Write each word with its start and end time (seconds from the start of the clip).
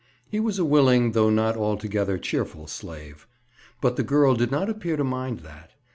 He 0.27 0.39
was 0.39 0.57
a 0.57 0.65
willing 0.65 1.11
though 1.11 1.29
not 1.29 1.55
altogether 1.55 2.17
cheerful 2.17 2.65
slave. 2.65 3.27
But 3.81 3.97
the 3.97 4.03
girl 4.03 4.33
did 4.33 4.49
not 4.49 4.67
appear 4.67 4.97
to 4.97 5.03
mind 5.03 5.41
that. 5.41 5.73